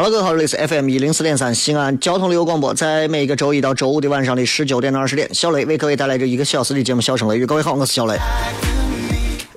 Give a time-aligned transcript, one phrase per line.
[0.00, 7.44] 好了，各位好，这里是 FM 一零四点三西安交通旅游广播，在每个周一到周五的晚上的十九点到二十点，小雷为各位带来这一个小时的节目《笑声雷雨》。
[7.46, 8.16] 各位好，我是小雷。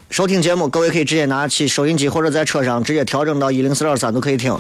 [0.09, 4.53] 收听节目，各位可以直接拿起收音机或者在车上直接调整到一零四点三都可以听。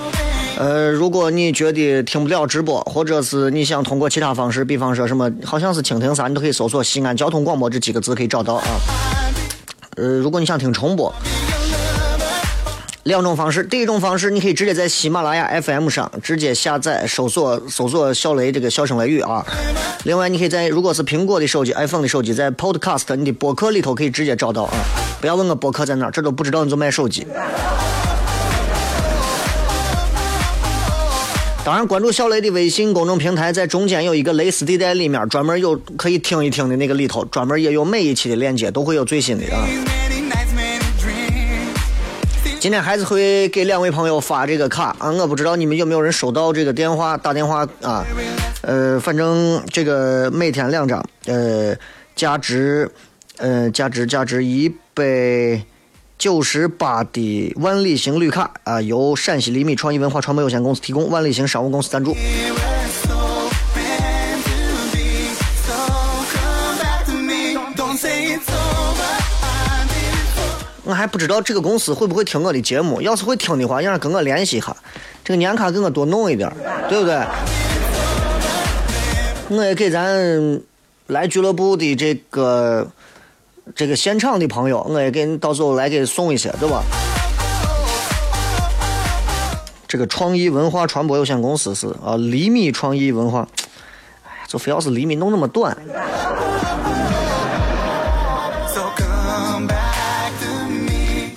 [0.57, 8.63] 呃，如果你觉得听不了直播，或者是你想通过其他方式，比方说什么，好像是蜻蜓啥，你都可以搜索“西安交通广播”这几个字可以找到啊。
[9.97, 11.13] 呃，如果你想听重播。
[13.03, 19.45] 两种方式，第一种方式，你可以直接在喜马拉雅 FM 上直接下载、搜索、搜索小雷这个笑声雷雨啊。
[20.05, 24.73] 另外，你可以在如果是苹果的手机、iPhone 的手机，在 Podcast 你的播客里头可以直接找到啊。
[25.19, 27.27] 不要问我播客在哪，这都不知道你就买手机。
[31.65, 39.67] 当然，关注小雷的微信公众平台，在中间有一个蕾丝地带，里面专门有可以听一听的那个里头，专门也有每一期的链接，都会有最新的啊。
[42.63, 48.05] 今天还是会给两位朋友发这个卡啊，我不知道你们有没有人收到这个电话打电话啊，
[48.61, 51.75] 呃，反正这个每天两张，呃，
[52.15, 52.89] 价值，
[53.35, 55.61] 呃，价值价值一百
[56.17, 62.15] 九十八的万里行绿卡啊，由陕西厘米创意文化传播有限公司提供，万里行商务公司赞助。
[70.93, 74.77] 我还不知道这个公司会不会听我的节目，要是会听的话，让人跟我联系一下，
[75.23, 76.47] 这个年卡给我多弄一点，
[76.87, 77.19] 对不对？
[79.49, 80.61] 我也给咱
[81.07, 82.87] 来俱乐部的这个
[83.73, 86.83] 这个现场的朋友，我也给你到时候来给送一些，对吧？
[89.87, 93.47] 这个创意文化传播有限公司是啊，厘米创意文化，
[94.27, 95.75] 哎，就非要是厘米弄那么短。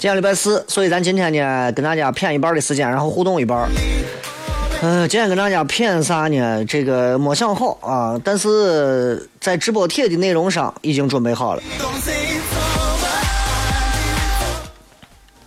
[0.07, 3.69] 今天礼拜四，所以咱今天呢，跟大家谝一半的时间，然后互动一半。
[4.81, 6.65] 嗯，今天跟大家谝啥呢？
[6.65, 11.63] 这个没想好啊，但是在直播帖的内容上已经准备好了。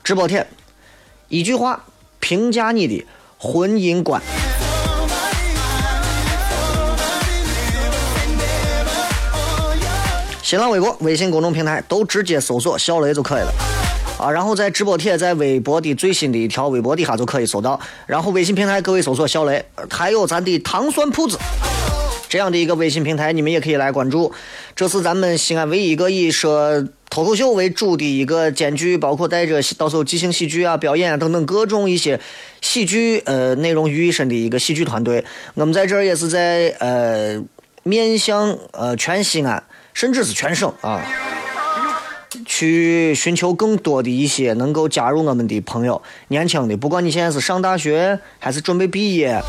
[0.03, 0.45] 直播帖，
[1.29, 1.81] 一句话
[2.19, 4.21] 评价你的婚姻观。
[10.43, 13.53] 新浪微博、微信公众平台都直接搜索“小雷”就可以了。
[14.19, 17.79] 啊，然后在直播帖，在微博的最新的一条微博底下就可以搜到。
[18.05, 21.39] 然后微信平台，各位搜索“小雷”，还有咱的糖酸铺子
[22.27, 24.33] 这样的一个微信平台，你们也可以来关注。
[24.75, 32.19] 这是咱们西安唯一一个以说脱口秀为主的一个兼具包括带着到时候即兴喜剧啊、表演啊等等各种一些
[32.59, 35.23] 喜剧呃内容于一身的一个喜剧团队。
[35.53, 37.41] 我们在这儿也是在呃
[37.83, 39.63] 面向呃全西安，
[39.93, 41.01] 甚至是全省啊。
[42.45, 49.41] 去寻求更多的一些能够加入我们的朋友，年轻的，不管你现在是上大学，还是准备毕业，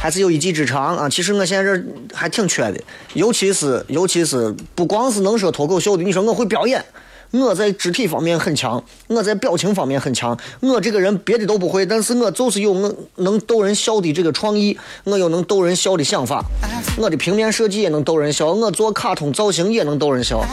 [0.00, 1.84] 还是有一技之长啊，其实我现在这
[2.14, 2.80] 还挺缺的，
[3.14, 6.82] 尤其是尤其是不光是能说脱口秀的，你说我会表演，
[7.32, 16.44] 我在肢体方面很强，我在表情方面很强，我这个人别的都不会，但是我就是有我能逗人笑的这个创意，我有能逗人笑的想法，
[16.98, 20.44] 我的平面设计也能逗人笑，我做卡通造型也能逗人笑。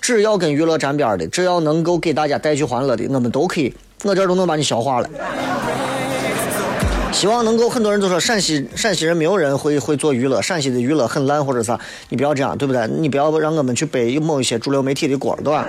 [0.00, 3.74] 只要跟娱乐沾边的，只要能够给大家带去欢乐的，我们都可以，
[4.04, 5.10] 我这都能把你消化了。
[7.12, 11.78] 希望能够很多人都说陕西陕西人没有人会会做娱乐，陕西的娱乐很烂或者啥，
[12.10, 12.86] 你不要这样，对不对？
[12.86, 15.66] 你不要让我们去背某一些主流媒体的锅，对吧？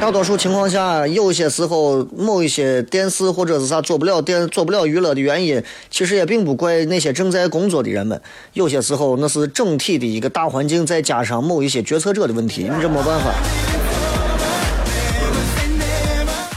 [0.00, 8.20] 大多数情况下，有些时候某一些电视或者是啥做不了电做不了娱乐的原因，其实也并不怪那些正在工作的人们。
[8.54, 13.32] 有些时候那是整体的一个大环境，再加上某一些决策者的问题，你这没办法。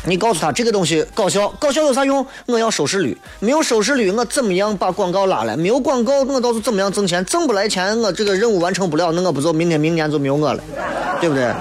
[0.08, 2.26] 你告诉他这个东西搞笑，搞笑有啥用？
[2.46, 5.58] 我要收视率，没有收视率，我怎么样把广告拉来？
[5.58, 7.26] 没有广告，我倒是怎么样挣钱？
[7.26, 10.64] 挣不来钱，我这个任务完成不了，那我不就明天明年就没有我了，
[11.20, 11.52] 对不对？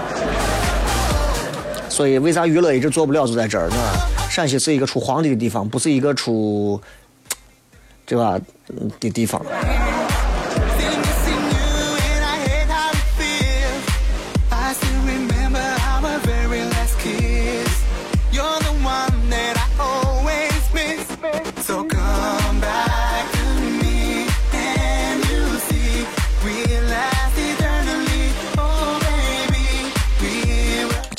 [1.89, 3.77] 所以为啥娱乐一直做不了，就在这儿呢？
[4.29, 6.81] 陕西是一个出皇帝的地方，不是一个出，
[8.05, 8.39] 对吧？
[8.99, 9.41] 的地方。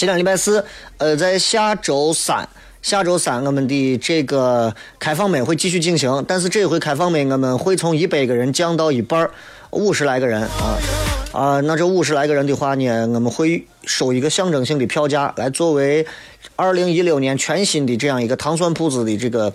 [0.05, 0.63] 今天礼拜四，
[0.99, 2.47] 呃，在下周三，
[2.83, 9.31] 下周三我们的这个开放麦会继续进行，但是这回开放麦我们会从一百个人降到一半儿，
[9.71, 10.77] 五十来个人啊
[11.33, 16.05] 啊，那这五十来个人的话呢，我们会收一个象征性的票价，来作为
[16.55, 19.51] 二零一六年全新的这样一个糖蒜铺子的这个。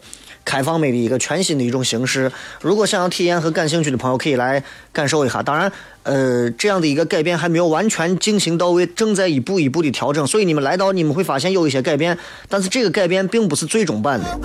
[0.50, 4.60] 开放麦的一个全新的一种形式，如果想要体验和感兴趣的朋友，可以来
[4.92, 5.40] 感受一下。
[5.40, 5.70] 当然，
[6.02, 10.26] 呃，这样的一个改变还没有完全进行到位，正在一步一步的调整。
[10.26, 12.18] 所以你们来到，你们会发现有一些改变，
[12.48, 14.40] 但是这个改变并不是最终版的。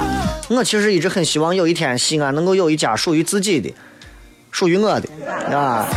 [0.50, 3.74] 我其实一直很希望有一天西安能够有一家属于自己的、
[4.52, 5.10] 属于我的
[5.58, 5.88] 啊，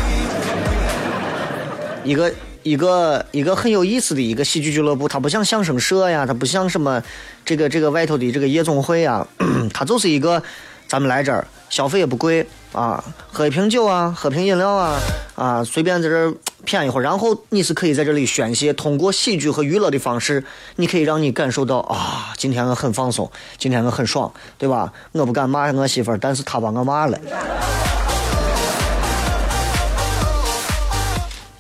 [2.03, 2.33] 一个
[2.63, 5.09] 一个一个很有意思的一个喜剧俱乐部。
[5.09, 7.03] 它不像相声社呀，它不像什么
[7.45, 9.27] 这个这个外头的这个夜总会啊，
[9.73, 10.43] 它就是一个
[10.87, 14.99] 咱们来这儿消费也不贵啊，喝一瓶酒啊，喝瓶饮料啊
[15.35, 16.35] 啊，随便在这儿
[16.67, 20.45] 谝一会儿，然后你是可以在这里宣泄，通过喜剧和娱乐的方式，
[20.77, 24.93] 你可以让你感受到啊，今天我很放松，今天我很爽，对吧？
[25.13, 27.19] 我不敢骂我媳妇儿，但是她把我骂了。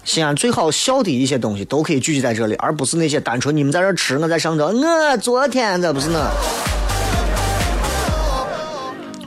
[0.08, 6.31] 西安最好笑的一些东西都可以聚集在这里，而不是那些单纯你们在这吃，我在上头，我昨天这不是呢。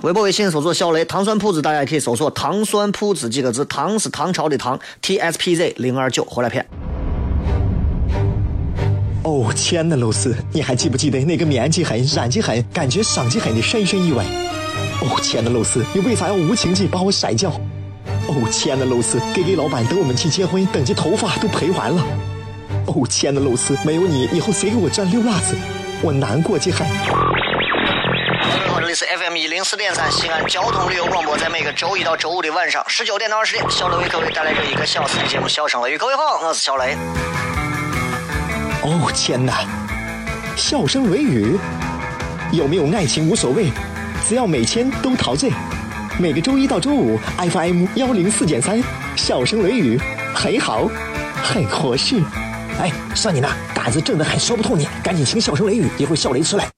[0.01, 6.65] 微博、微信搜索“小雷糖蒜铺子”，大家也可以搜索“糖蒜铺子”几个字，糖是唐朝的糖，T S P Z 零二九回来片。
[9.21, 14.25] 哦，亲爱的露丝，你还记不记得那个面积狠、染技狠、感觉伤及狠的深深意外？
[15.01, 17.53] 哦，亲爱的露丝，你为啥要无情地把我甩掉？
[18.31, 22.01] 哦，亲爱的露丝给给老板等我们去结婚，等级头发都赔完了。
[22.87, 25.53] 哦，亲爱的露丝，没有你，以后谁给我赚溜辣子？
[26.01, 26.77] 我难过极了。
[26.77, 35.95] 各位好，这里是 FM 一零四点三西安交通旅游广播，在每个周一到周五的晚上十九点到二十点，小雷为各位带来这一个小时的节目《笑声雷雨》。
[35.99, 36.95] 各位好，我是小雷。
[38.83, 39.65] 哦天哪，
[40.55, 41.57] 笑声雷雨，
[42.53, 43.69] 有没有爱情无所谓，
[44.25, 45.51] 只要每天都陶醉。
[46.21, 48.79] 每个周一到周五，FM 幺零四点三，
[49.17, 49.99] 笑声雷雨，
[50.35, 50.87] 很好，
[51.41, 52.21] 很合适。
[52.79, 56.69] 哎，算你那胆子正的很，说不透你，赶紧请笑声雷雨，一会儿笑雷出来，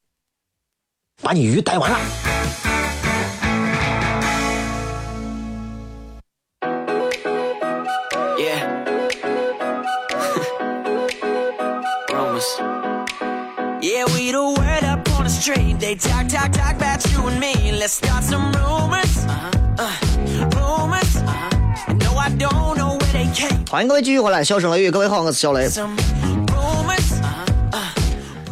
[1.21, 1.99] 把你鱼逮完了。
[8.39, 8.63] Yeah.
[12.07, 12.47] Rumors.
[13.81, 15.79] Yeah, we the word up on the street.
[15.79, 17.71] They talk, talk, talk about you and me.
[17.71, 19.25] Let's start some rumors.
[19.25, 19.51] Uh-huh.
[19.77, 19.91] Uh,
[20.55, 21.15] rumors.
[21.17, 21.93] Uh-huh.
[21.99, 24.91] No, I don't know where they came 欢迎各位继续回来，笑声雷雨。
[24.91, 25.67] 各位好，我是小雷。
[25.67, 27.21] Rumors.
[27.21, 27.79] Uh-huh.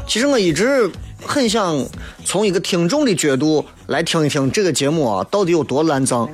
[0.07, 0.91] 其实我一直
[1.25, 1.85] 很想
[2.25, 6.27] 从一个听众的角度来听一听这个节目啊，到底有多烂脏。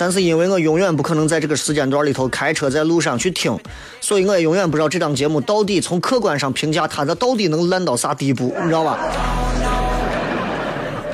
[0.00, 3.54] 但是因为我永远不可能在这个时间段里头开车在路上去听，
[4.00, 8.98] 所以我也永远不知道这档节目到底从客观上评价它的到底能烂到啥地步，你知道吧？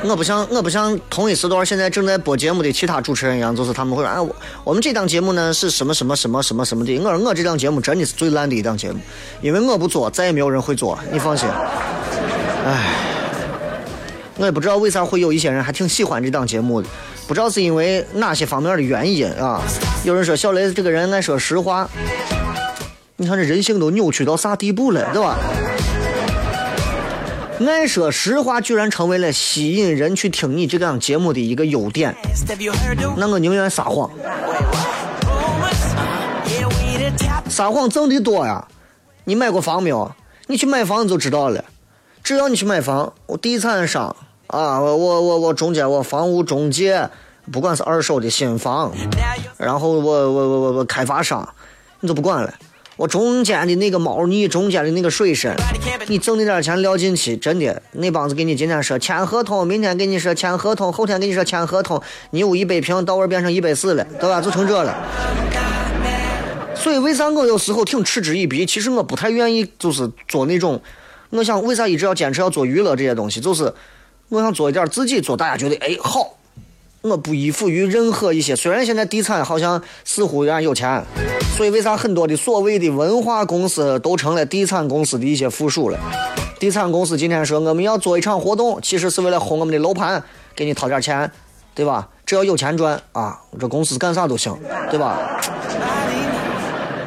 [0.05, 6.97] 我不像我不像同一时段现在正在播节目的其他主持人一样，就是他们会说，哎，我我们这档节目呢是什么什么什么什么什么的。
[6.99, 9.00] 我说我这档节目真的是最烂的一档节目，
[9.43, 11.49] 因为我不做，再也没有人会做，你放心。
[12.64, 12.95] 唉，
[14.37, 16.88] 我也不知道为啥会有一些人还挺喜欢这档节目的，
[17.26, 19.61] 不知道是因为哪些方面的原因啊？
[20.04, 21.88] 有人说小雷这个人爱说实话，
[23.16, 25.37] 你看这人性都扭曲到啥地步了，对吧？
[27.66, 32.14] 爱说实话居然成为了吸引人去听你这档节目的一个优点，
[33.16, 34.11] 那我宁愿撒谎，
[37.49, 38.68] 撒谎挣的多呀。
[39.25, 40.12] 你买过房没有？
[40.47, 41.64] 你去买房你就知道了。
[42.23, 44.14] 只要你去买房，我地产商
[44.49, 47.09] 啊，我我我中间我房屋中介，
[47.53, 48.93] 不管是二手的新房，
[49.57, 51.49] 然后我我我我我开发商，
[52.00, 52.55] 你都不管了。
[52.97, 55.55] 我中间的那个猫腻，中间的那个水深，
[56.07, 62.00] 你挣那点钱撂进去，真的，那帮子给你今天说签合同，明天给你说签合同，后天给你说签合同，
[62.31, 64.41] 你有一百平，到位变成一百四了，对吧？
[64.41, 64.97] 就成这了。
[66.75, 68.65] 所以为啥我有时候挺嗤之以鼻？
[68.65, 70.81] 其实我不太愿意，就是做那种，
[71.29, 73.75] 我想为啥一直要坚持要做娱乐这些东西，就是
[74.28, 76.33] 我想做一点自己做大家觉得哎好。
[77.02, 81.00] 我不依附于任何一些，虽然现在地产好像似乎有点有钱，
[81.56, 85.99] 所以为啥很多的所谓的文化公司都成了地产公司的一些附属了？
[86.59, 90.21] 地产公司今天说我们要做一场活动，其实是为了哄我们的楼盘，
[90.56, 91.30] 给你掏点钱，
[91.76, 92.09] 对吧？
[92.25, 94.59] 只要有钱赚啊，这公司干啥都行，
[94.90, 95.40] 对吧？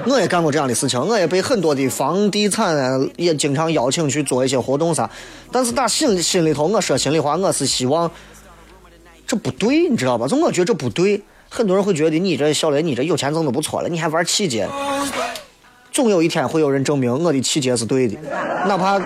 [0.05, 5.09] 我也干过这样的事情，我也被很多的房地产也经常邀请去做一些活动啥，
[5.51, 8.09] 但是打心心里头，我说心里话，我是希望。
[9.27, 10.27] 这不对，你知道吧？
[10.27, 11.21] 就我觉得这不对。
[11.49, 14.67] 很多人会觉得你这小雷，你这有钱挣的不错了，你还玩气节。
[15.91, 18.17] 总有一天会有人证明我的气节是对的，
[18.67, 18.97] 哪怕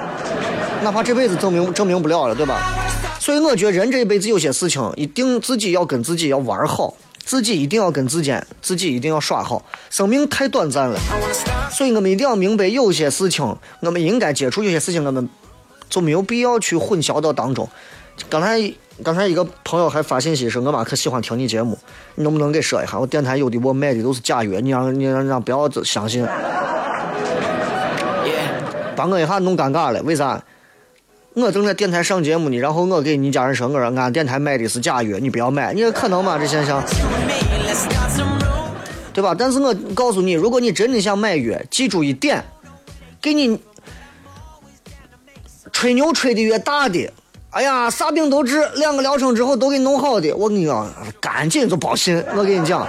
[0.81, 2.73] 哪怕这辈子证明证明不了了，对吧？
[3.19, 6.93] 所以我觉得人这一辈子有些事情，一定自己要跟自己要玩好，
[7.25, 9.63] 自己一定要跟自己自己一定要耍好。
[9.89, 10.99] 生命太短暂了，
[11.71, 13.43] 所以我们一定要明白，有些事情
[13.81, 15.27] 我们应该接触，有些事情我们
[15.89, 17.67] 就没有必要去混淆到当中。
[18.29, 18.73] 刚才。
[19.03, 21.75] 刚才一个朋友还发信息说：“我妈可喜欢听你节目，
[22.13, 22.99] 你能不能给说一下？
[22.99, 26.23] 我电台有的我卖的都是假药，你让你让让不要相信。”
[28.95, 30.39] 把我一下弄尴尬了，为啥？
[31.35, 36.37] 我正在电台上节目呢，然后我给你家人说，我说俺电台买的是假药，你不要买，你说可能吗？
[36.37, 36.83] 这现象，
[39.11, 39.35] 对吧？
[39.37, 42.43] 但是我告诉你，如果你真的想买药，记住一点，
[43.19, 43.59] 给你
[45.71, 47.11] 吹牛吹的越大的。
[47.49, 50.31] 哎呀，啥病都治，两个疗程之后都给你弄好的。
[50.35, 50.87] 我跟你讲，
[51.19, 52.23] 赶紧就报信。
[52.35, 52.87] 我跟你讲，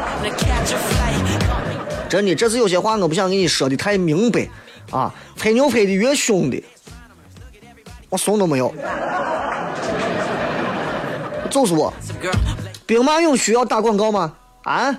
[2.11, 4.47] 真的，这是有些话我不想跟你说的太明白
[4.91, 5.15] 啊。
[5.37, 6.63] 吹牛吹的越凶的，
[8.16, 8.75] 怂都没有。
[11.50, 11.92] 就是我，
[12.85, 14.35] 兵马俑需要打广告吗？
[14.64, 14.92] 啊，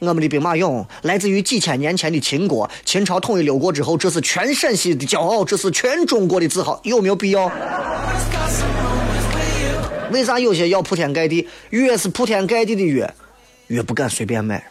[0.00, 7.50] 我们的兵马俑来自于几千年前的秦国，秦朝统一六国之后，这是全陕西的骄傲，这是全中国的自豪，有没有必要？
[10.10, 13.08] 为啥有些药铺天盖地，越是铺天盖地的药，
[13.68, 14.64] 越不敢随便买？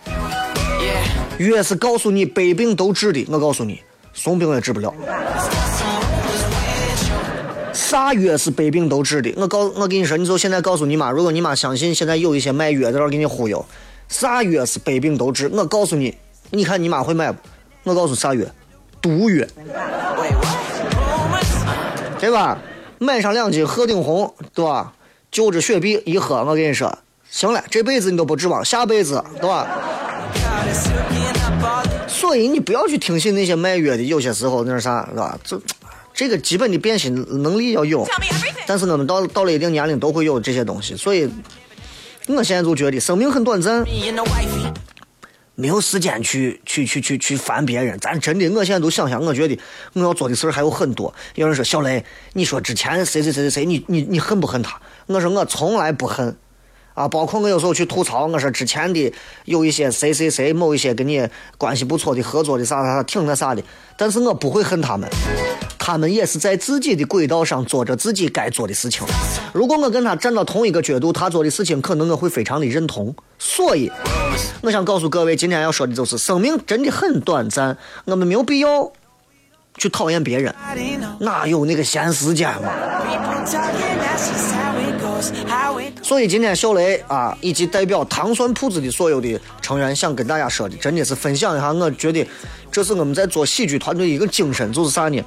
[1.37, 3.81] 越是告诉你百病都治的，我告诉你，
[4.13, 4.93] 怂病也治不了。
[7.89, 9.33] 啥药是百病都治的？
[9.35, 13.65] 我告我跟你说，你就现在告诉你妈，如果你妈相信现在有一些卖药的在这给你忽悠，
[14.07, 15.49] 啥药是百病都治？
[15.51, 16.15] 我告诉你，
[16.51, 17.39] 你看你妈会买不？
[17.85, 18.45] 我告诉啥药？
[19.01, 19.43] 毒药，
[22.19, 22.59] 对吧？
[22.99, 24.93] 买上两斤鹤顶红，对吧？
[25.31, 26.95] 就着雪碧一喝，我跟你说，
[27.31, 29.67] 行了，这辈子你都不指望下辈子，对吧？
[32.07, 35.35] 所以你不要去听信那些卖药的，有些时候那啥，是吧？
[35.43, 35.59] 这
[36.19, 38.05] 这个基本的变心能力要有，
[38.67, 41.29] 但是我们到到了一定年龄都会有这些东西，所以
[42.27, 43.85] 我现在就觉得生命很短暂。
[45.55, 49.57] 没有时间去去去去去烦别人，咱真的，我现在都想想，我觉得
[49.93, 51.13] 我要做的事儿还有很多。
[51.35, 54.77] 有人说小雷，你说之前谁谁谁谁谁，你你你恨不恨他？
[55.05, 56.35] 我说我从来不恨，
[56.93, 59.13] 啊，包括我有时候去吐槽，我说之前的
[59.45, 61.27] 有一些谁谁谁，某一些跟你
[61.57, 63.63] 关系不错的合作的啥啥啥，挺那啥的，
[63.97, 65.09] 但是我不会恨他们，
[65.77, 69.07] 他们也是在自己的轨道上做着自己该做的事情。
[69.53, 73.15] 如果我跟他站到同一个角度，他做的事情可能我会非常的认同。
[73.37, 73.89] 所以，
[74.61, 78.91] 我想告诉各位，今天要说的就是，生命真的很短暂，我们没有必要
[79.77, 80.53] 去讨厌别人，
[81.19, 82.69] 哪有那个闲时间嘛？
[86.01, 92.25] 所以今天小雷啊，以及代表糖蒜铺子的所有的成员，想跟大家说的，真的是分享一下，我觉得
[92.71, 95.21] 这是我们在做喜剧团队一个精神，就是啥呢？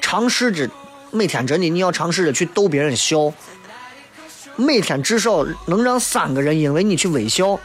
[0.00, 0.68] 尝试着
[1.10, 3.32] 每天真的你要尝试着去逗别人笑。
[4.56, 7.60] 每天至少能让三个人因为你去微笑。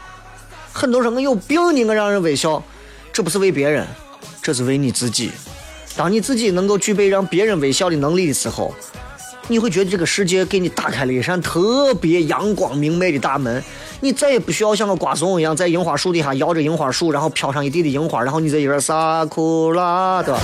[0.72, 2.62] 很多人我有病你我让人微笑，
[3.12, 3.86] 这不是为别人，
[4.40, 5.32] 这是为你自己。
[5.96, 8.74] 当你自己能够具备让别人微笑的能力的时候，
[9.48, 13.62] 你会觉得这个世界给你打开了一扇特别阳光明媚的大门。
[14.00, 20.38] 你再也不需要像个瓜怂一样在樱花树底下摇着樱花树，然后飘上一地的樱花，然后你在一边撒库拉的，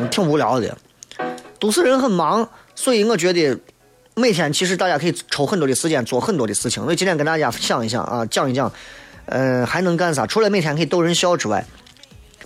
[0.00, 0.76] 你挺无聊的。
[1.58, 3.58] 都市人很忙，所以我觉得。
[4.18, 6.82] 每天其实大家可以抽很多的时间做很多的事情。
[6.82, 8.72] 所以今天跟大家想一想啊，讲一讲，
[9.26, 10.26] 嗯，还能干啥？
[10.26, 11.62] 除了每天可以逗人笑之外，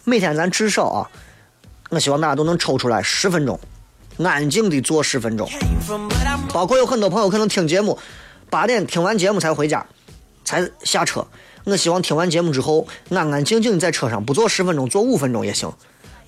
[0.03, 1.09] 每天咱至少啊，
[1.91, 3.57] 我希望大家都能抽出来十分钟，
[4.25, 5.49] 安静的坐十分钟。
[6.53, 7.99] 包括有很多朋友可能听节目，
[8.49, 9.87] 八点听完节目才回家，
[10.45, 11.27] 才下车。
[11.65, 15.73] 我希望听完节目之后，安安静静的在车上，不坐十分钟，坐五分钟也行，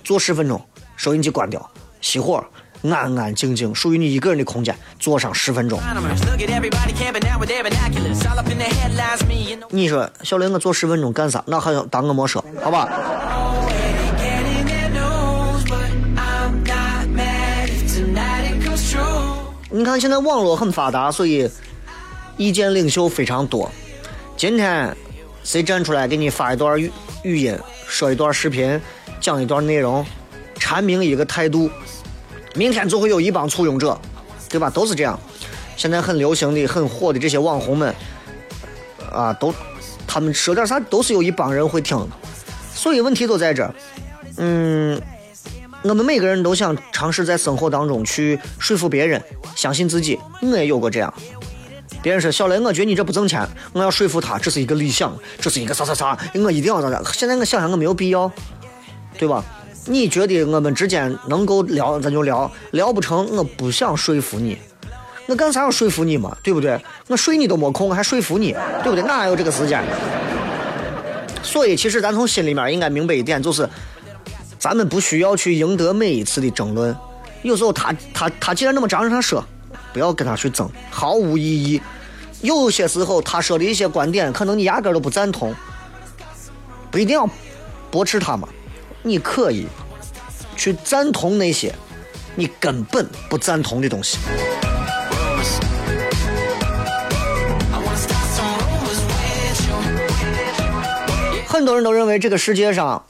[0.03, 0.63] 坐十分钟，
[0.95, 1.71] 收音机关掉，
[2.01, 2.43] 熄火，
[2.83, 5.79] 安安静静，属于你一个人的空间，坐上十分钟。
[9.69, 11.43] 你说小雷，我坐十分钟干啥？
[11.47, 12.87] 那好像当我没说，好吧？
[19.75, 21.49] 你看现在网络很发达，所以
[22.37, 23.71] 意见领袖非常多。
[24.37, 24.95] 今天
[25.43, 26.91] 谁站出来给你发一段语
[27.23, 28.79] 语音，说一段视频，
[29.19, 30.05] 讲一段内容，
[30.59, 31.71] 阐明一个态度，
[32.53, 33.99] 明天就会有一帮簇拥者，
[34.47, 34.69] 对吧？
[34.69, 35.19] 都是这样。
[35.75, 37.95] 现在很流行的、很火的这些网红们，
[39.11, 39.51] 啊，都
[40.05, 41.97] 他们说点啥，都是有一帮人会听。
[42.75, 43.73] 所以问题都在这，
[44.37, 45.01] 嗯，
[45.83, 49.21] 我们每个人都想尝试在生活当中去说服别人，
[49.53, 50.17] 相信自己。
[50.41, 51.13] 我也有过这样，
[52.01, 57.03] 别人说小雷，我觉得你这不挣钱，我要说服他，这是一个理想，这是一个啥啥啥，我一定要咋咋。
[57.11, 58.31] 现在我想想，我没有必要，
[59.17, 59.43] 对吧？
[59.85, 64.57] 你觉得我们之间能够聊，咱就聊；聊不成，我不想说服你。
[65.25, 66.35] 我干啥要说服你嘛？
[66.41, 66.79] 对不对？
[67.07, 69.03] 我睡你都没空，还说服你，对不对？
[69.03, 69.83] 哪有这个时间？
[71.41, 73.67] 所以，其实咱从心里面应该明白一点，就是
[74.63, 76.95] 咱们不需要去赢得每一次的争论。
[77.41, 79.43] 有时候他他他既然那么张着他说，
[79.91, 81.81] 不要跟他去争，毫无意义。
[82.39, 85.53] 有些时候他说的一些观点，可能你压根都不赞同，
[86.89, 87.29] 不一定要
[87.91, 88.47] 驳斥他嘛。
[89.01, 89.67] 你可以
[90.55, 91.75] 去赞同那些
[92.33, 94.17] 你根本不赞同的东西。
[101.49, 103.03] 很多人都认为这个世界上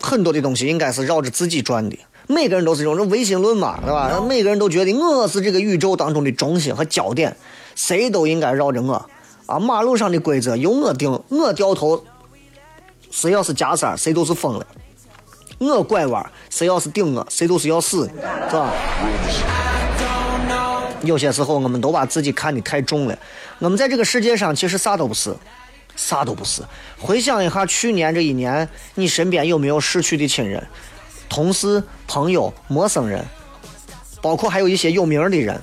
[0.00, 4.20] 很多的东西应该是绕着自己转的，每个人都是这种这唯心论嘛，对吧？
[4.28, 7.36] 每个人都觉得我是这个宇宙当中的中心和焦点，
[7.74, 9.04] 谁都应该绕着我
[9.46, 9.58] 啊！
[9.58, 12.04] 马路上的规则由我定，我掉头，
[13.10, 14.66] 谁要是加塞儿，谁都是疯了；
[15.58, 18.12] 我拐弯，谁要是顶我，谁都是要死的，
[18.48, 18.72] 是吧？
[21.02, 23.18] 有些时候我们都把自己看得太重了，
[23.58, 25.34] 我们在这个世界上其实啥都不是。
[25.98, 26.62] 啥都不是。
[26.96, 30.64] 回想一下去年这一年，你身边有没有逝去的亲人、
[31.28, 33.24] 同事、朋友、陌生人，
[34.22, 35.60] 包括还有一些有名的人，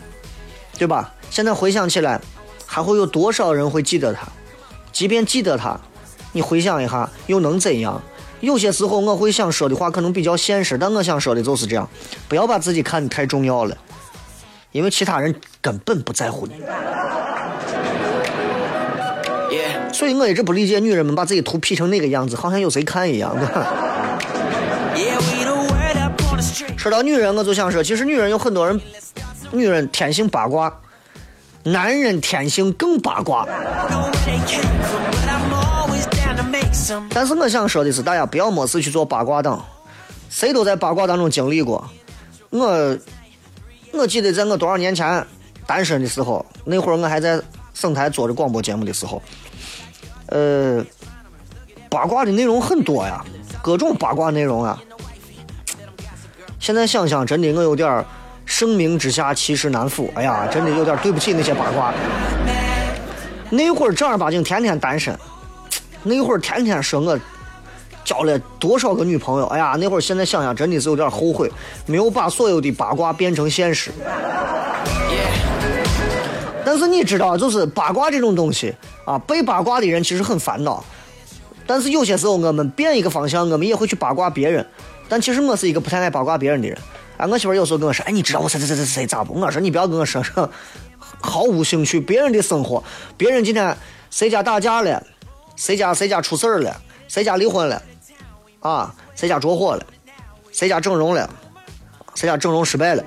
[0.78, 1.14] 对吧？
[1.32, 2.20] 现在回想起来，
[2.66, 4.28] 还会有多少人会记得他？
[4.92, 5.80] 即便记得他，
[6.34, 8.04] 你回想一下，又能怎样？
[8.42, 11.90] 有些时候我会想说的话可能比较现实，但我想说的就是这样：
[12.28, 13.78] 不要把自己看得太重要了，
[14.74, 16.56] 因为其他人根本不在乎你。
[19.96, 23.34] 所以我一直不理解女人们把自己图 P 成那个样子，好像有谁看一样.
[26.76, 28.80] 说到女人，我就想说，其实女人有很多人，
[29.52, 30.82] 女人天性八卦，
[31.64, 33.48] 男人天性更八卦。
[37.12, 39.66] 但是我想说的是，大家不要没事去做八卦党，
[40.30, 41.90] 谁都在八卦当中经历过。
[42.50, 42.98] 我
[43.94, 45.26] 我记得在我多少年前
[45.66, 47.42] 单身的时候，那会儿我还在
[47.74, 49.22] 省台做着广播节目的时候，
[50.28, 50.84] 呃，
[51.90, 53.24] 八卦的内容很多呀，
[53.62, 54.82] 各种八卦内容啊。
[56.60, 58.06] 现在想想，真的我有点儿
[58.46, 60.12] 盛名之下其实难副。
[60.16, 61.94] 哎呀，真的有点对不起那些八卦。
[63.50, 65.16] 那会儿正儿八经天天单身，
[66.02, 67.20] 那会儿天天说我
[68.04, 71.52] 交了多少个女朋友，哎呀，那会儿现在想想真的是有点后悔，
[71.86, 73.92] 没有把所有的八卦变成现实。
[76.66, 78.74] 但是你知道，就是八卦这种东西
[79.06, 80.84] 啊，被八卦的人其实很烦恼。
[81.68, 84.66] 但是有些时候我们变一个方向，我们也会去八卦别人。
[85.08, 86.78] 但其实我是一个不太爱八卦别人的人。
[87.18, 89.40] 哎，我媳妇有时候跟我说，哎，你知道我谁谁谁谁谁咋不？
[89.40, 90.50] 我说你不要跟我说这，
[91.22, 92.00] 毫无兴趣。
[92.00, 92.84] 别人的生活，
[93.16, 93.78] 别人今天
[94.10, 95.02] 谁家打架了，
[95.56, 96.76] 谁家谁家出事了，
[97.08, 97.82] 谁家离婚了，
[98.60, 99.86] 啊，谁家着火了，
[100.52, 101.30] 谁家整容了，
[102.16, 103.04] 谁家整容失败了。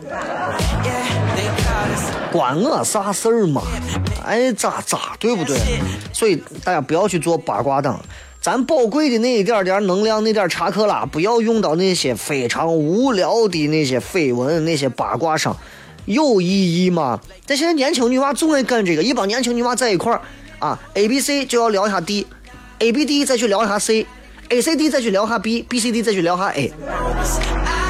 [2.32, 3.62] 关我啥事儿嘛？
[4.24, 5.56] 爱咋咋，对不对？
[6.12, 8.00] 所以大家不要去做八卦党，
[8.40, 15.56] 咱宝贵的那一点点能量，那点查克拉，不要用到那些非常无聊的那些绯闻、那些八卦上，
[16.04, 17.20] 有意义吗？
[17.46, 20.20] 但现在年轻女娃总爱干这个，一帮年轻女娃在一块儿
[20.58, 26.48] 啊，A B C 就要聊一下 D，A B D 再去聊一下 C，A C D 再去聊一下 B，B C D 再去聊一下
[26.52, 27.87] A。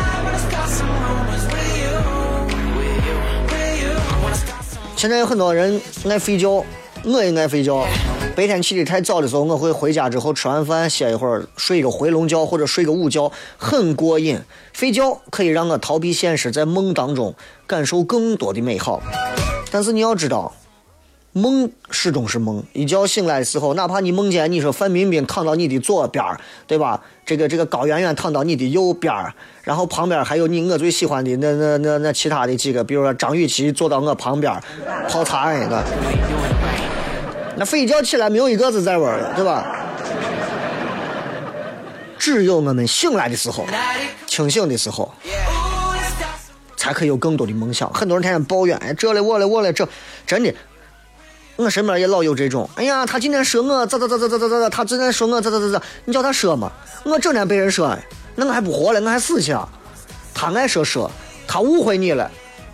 [4.99, 6.65] 现在有很多人爱睡觉，
[7.05, 7.87] 我也爱睡觉，
[8.35, 14.41] 白天起的太早的时候，我会回家之后吃完饭歇一会儿，睡一个回笼觉或者睡个午觉，很过瘾。
[14.73, 17.33] 睡觉可以让我逃避现实，在梦当中
[17.65, 19.01] 感受更多的美好。
[19.71, 20.53] 但是你要知道，
[21.33, 22.63] 梦始终是梦。
[22.73, 27.01] 一觉醒来的时候，哪怕你梦见你说范冰冰躺到你的左边儿，对吧？
[27.25, 34.63] 这个这个高圆圆躺到你的右边儿，然后旁边还有你我最喜欢的那那那那其他的几个，比如说张雨绮坐到我旁边儿
[35.09, 35.85] 泡茶那个，
[37.57, 39.65] 那睡一觉起来没有一个是在玩儿的，对吧？
[42.19, 43.65] 只有我们醒来的时候，
[44.27, 45.13] 清醒的时候，
[46.77, 47.89] 才可以有更多的梦想。
[47.93, 49.89] 很多人天天抱怨，哎，这嘞我嘞我嘞这，
[50.27, 50.53] 真的，
[51.59, 52.71] 我身边也老有这种。
[52.77, 56.71] 哎呀，他今天说我咋咋咋咋咋咋咋，他今天说我咋咋咋咋，你叫他说嘛？
[57.05, 57.99] 我整天被人说，
[58.37, 59.69] 那我还不活了，我还死去啊？
[60.33, 61.11] 他爱说说，
[61.49, 62.31] 他误会你了，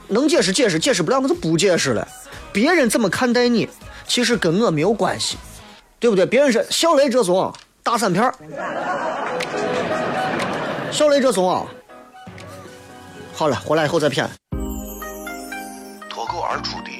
[0.08, 2.06] 能解释解释，解释不了我就不解释了。
[2.52, 3.66] 别人怎么看待你，
[4.06, 5.38] 其实跟我没有关系，
[5.98, 6.26] 对不对？
[6.26, 7.50] 别人说小雷这怂，
[7.82, 8.30] 大三片
[10.90, 11.64] 小雷这怂啊。
[13.32, 14.28] 好了，回来以后再骗。
[16.10, 16.90] 脱口而出的，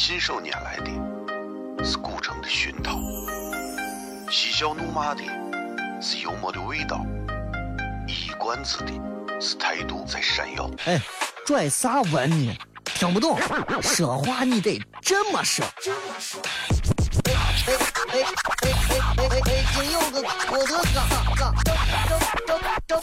[0.00, 2.98] 信手拈来的是古城的熏陶，
[4.30, 5.22] 嬉笑怒骂的
[6.00, 7.04] 是幽默的味道，
[8.06, 8.92] 一冠子的
[9.38, 10.70] 是态度在闪耀。
[10.86, 10.98] 哎，
[11.44, 12.56] 拽啥文呢？
[12.82, 13.38] 听不懂，
[13.82, 15.66] 说话你得这么说。
[15.66, 17.34] 哎
[17.66, 17.76] 哎哎
[18.08, 18.24] 哎
[18.62, 21.76] 哎哎哎，北京有个郭德纲，纲，张
[22.08, 22.58] 张张
[22.88, 23.02] 张张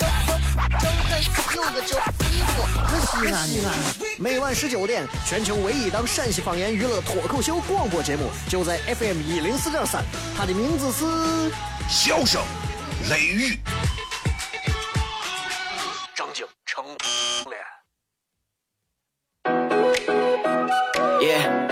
[0.80, 1.22] 张开
[1.54, 4.07] 有个叫衣服，可西安的。
[4.20, 10.04] 每晚十九点，全球唯一档陕西方言娱乐脱口秀广播节目，就在 FM 一零四点三，
[10.36, 11.52] 它的名字是。
[11.88, 12.42] 笑声，
[13.10, 13.60] 雷雨，
[16.16, 16.84] 张景成
[17.46, 17.58] 脸。
[21.22, 21.68] Yeah.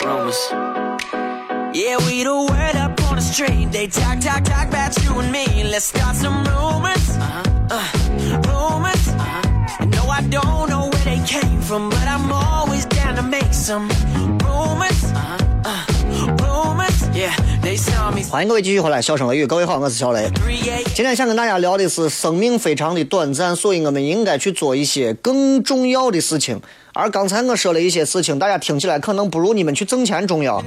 [0.00, 0.52] Rumors.
[1.74, 3.70] Yeah, we the word up on the street.
[3.72, 5.64] They talk, talk, talk about you and me.
[5.64, 6.65] Let's start some rumors.
[13.66, 13.88] Some
[14.44, 15.12] rumors.
[15.64, 15.82] Uh,
[16.38, 17.02] rumors.
[17.12, 20.30] Yeah, they saw me 欢迎各位继续回来，笑声雷雨，各位好，我是小雷。
[20.94, 26.60] 今天想跟大家聊的是，生命非常的短暂，所以我们应该去做一些更重要的事情。
[26.92, 30.62] 而刚才我说了一些事情，大家听起来可能不如你们去挣钱重要，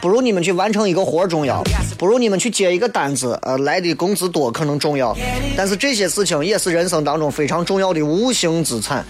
[0.00, 1.60] 不如你们去完成一个活儿重要，
[1.98, 5.12] 不如你们去接一个单子，呃，来的工资多可能重要。
[5.56, 9.04] 但是这些事情也是人生当中非常重要的无形资产。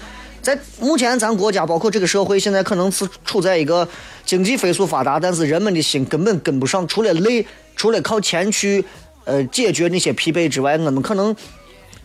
[0.45, 3.89] 在目前咱国家，包括这个社会，现在可能是处在一个
[4.27, 8.85] 经济飞速发达，但是人们的心根本跟不上，除了累，除了靠钱去
[9.25, 11.35] 呃解决那些疲惫之外，我们可能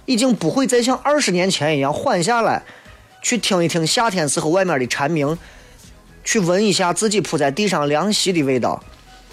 [0.05, 2.63] 已经不会再像二十年前一样缓下来，
[3.21, 5.37] 去听一听夏天时候外面的蝉鸣，
[6.23, 8.81] 去闻一下自己铺在地上凉席的味道，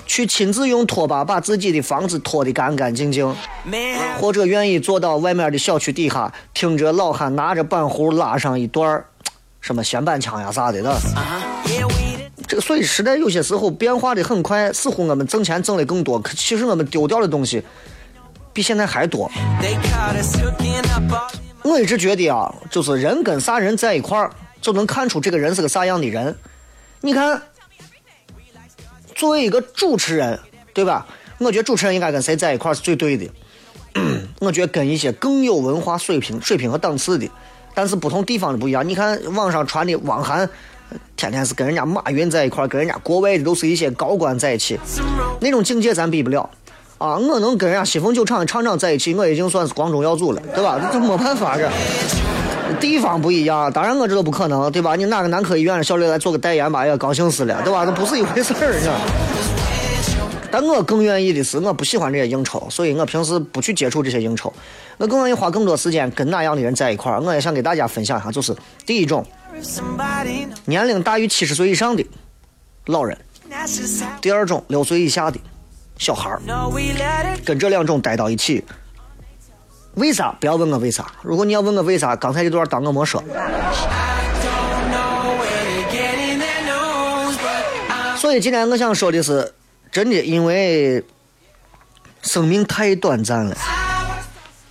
[0.07, 3.35] 去亲自用拖把把自己的房子拖得干干净净。
[4.19, 9.07] 或者愿意坐到外面的小区底下，听着老汉拿着板胡拉上一段儿
[9.61, 10.95] 什么弦板腔呀啥的的。
[10.95, 11.91] uh-huh.
[12.47, 17.61] 这个所以时代有些时候变化的很快，似乎我们挣钱挣的更多，可其实我们丢掉的东西
[18.53, 19.29] 比现在还多。
[21.65, 26.37] 我一直觉得啊，就是人跟啥人在一块儿，就能看出这个人是个啥样的人。
[27.01, 27.43] 你看，
[29.17, 30.39] 作为一个主持人，
[30.73, 31.07] 对吧？
[31.39, 33.29] 我觉得主持人应该跟谁在一块是最对的。
[34.41, 37.27] 我觉得跟一些更有文化水平、水平和档次的，
[37.75, 38.87] 但是不同地方的不一样。
[38.87, 40.49] 你看网上传的汪涵，
[41.17, 44.79] 天天是跟人家马云在一块，跟人家国外的都是一些高官在一起，
[45.41, 46.49] 那种境界咱比不了。
[46.99, 50.79] 啊，我能跟人家西凤酒厂的厂长在一起，我已经算是光宗耀祖了，对吧？
[50.79, 51.67] 这这没办法，这
[52.81, 53.73] 地方不一样。
[53.73, 54.97] 当然我知道不可能，对吧？
[54.97, 57.85] 你哪个男科医院的小刘来做个代言吧，也高兴死了，对吧？
[57.85, 58.95] 那不是一回事儿，你知道？
[60.51, 64.53] 但我更愿意的是，我不喜欢这些应酬，所以我平时不去接触这些应酬。
[64.97, 67.21] 我更愿意花更多时间跟哪样的人在一块儿。
[67.21, 69.27] 我也想给大家分享一下，就是第一种，
[70.65, 72.07] 年龄大于七十岁以上的
[72.87, 73.15] 老人；
[74.23, 75.39] 第二种，六岁以下的
[75.99, 76.41] 小孩儿。
[77.45, 78.65] 跟这两种待到一起。
[79.97, 80.35] 为啥？
[80.39, 81.07] 不要问我为啥。
[81.23, 83.23] 如果你要问我为啥，刚才这段当我没说。
[88.17, 89.55] 所以今天我想说的是，
[89.91, 91.03] 真的，因为
[92.23, 93.57] 生命太短暂了，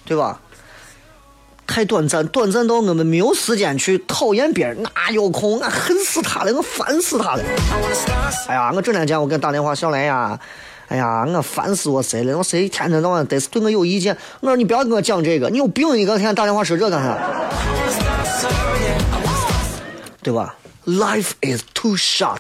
[0.06, 0.40] 对吧？
[1.66, 4.84] 太短暂，短暂到我们没有时间去讨厌别人。
[4.84, 5.60] 哪有空？
[5.60, 7.44] 俺恨死他了，我烦死他了。
[8.48, 10.40] 哎呀，我这两天我给他打电话，小雷呀，
[10.88, 12.38] 哎呀，我烦死我谁了？
[12.38, 14.16] 我谁天天到晚得是对我有意见。
[14.40, 15.96] 我说你不要跟我讲这个，你有病！
[15.96, 17.18] 你个天天打电话说这干啥？
[20.22, 22.40] 对吧？Life is too short，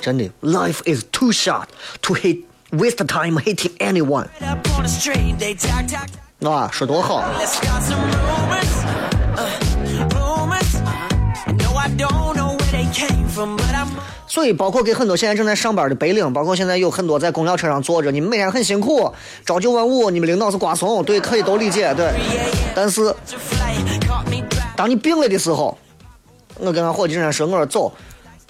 [0.00, 1.66] 真的，Life is too short
[2.02, 6.08] to hate waste time hating anyone，Up on the street, they talk, talk.
[6.50, 7.24] 啊，说多好。
[14.36, 19.10] 所以，包括给很多现在正在上班的白领，包括现在有很多在公交车上坐着，你们每天很辛苦，
[19.46, 22.12] 朝九晚五，你们领导是瓜怂，对，可以都理解，对。
[22.74, 23.14] 但是，
[24.76, 25.78] 当你病了的时候，
[26.58, 27.90] 我跟俺伙计正在说，我说走，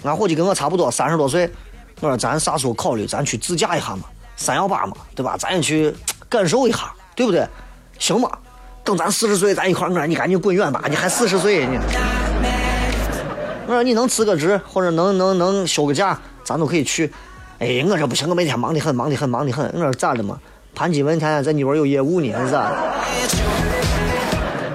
[0.03, 1.49] 俺伙计跟我差不多，三十多岁，
[2.01, 5.37] 我说咱啥时候考虑，咱去自驾一下嘛，三幺八嘛，对吧？
[5.39, 5.95] 咱也去
[6.29, 7.47] 感受一下，对不对？
[8.01, 8.29] 行吗？
[8.83, 11.81] 等咱四十岁，咱一块儿，我说你赶紧滚远吧，你还四十岁呢。
[13.69, 17.13] 我说你能辞个职，或者能能能休个假，咱都可以去。
[17.59, 19.67] 哎，我这不行，我每天忙得很，忙得很，忙得很。
[19.75, 20.39] 我说咋的嘛？
[20.73, 22.73] 潘基文天天在你那边有业务呢，是咋？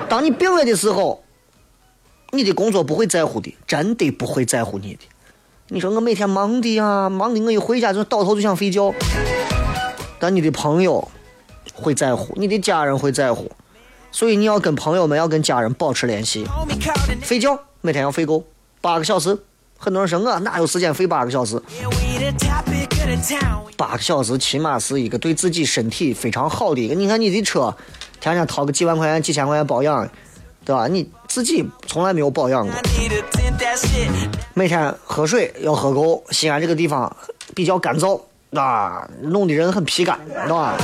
[0.09, 1.23] 当你病了的时候，
[2.31, 4.99] 你的工作不会在乎的，真的不会在乎你的。
[5.69, 8.93] 你说我每天忙的呀，忙的我一回家就倒头就想睡觉。
[10.19, 11.09] 但你的朋友
[11.73, 13.49] 会在乎，你的家人会在乎，
[14.11, 16.45] 所以你要跟朋友们、要跟家人保持联系。
[17.23, 18.43] 睡觉每天要睡够
[18.81, 19.37] 八个小时。
[19.77, 21.59] 很多人说我哪有时间睡八个小时？
[23.77, 26.93] 八个小时起码是一个对自己身体非常好的一个。
[26.93, 27.75] 你看你的车，
[28.19, 30.07] 天天掏个几万块钱、几千块钱保养，
[30.63, 30.87] 对吧？
[30.87, 32.75] 你自己从来没有保养过。
[34.53, 36.23] 每天喝水要喝够。
[36.29, 37.15] 西安这个地方
[37.55, 38.21] 比较干燥
[38.53, 40.77] 啊，弄得人很疲惫，知道吧？